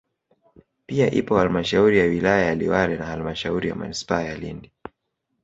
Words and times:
Pia 0.85 1.11
ipo 1.11 1.37
halmashauri 1.37 1.97
ya 1.99 2.05
wilaya 2.05 2.45
ya 2.45 2.55
Liwale 2.55 2.97
na 2.97 3.05
halmashauri 3.05 3.69
ya 3.69 3.75
manispaa 3.75 4.21
ya 4.21 4.35
Lindi 4.37 4.71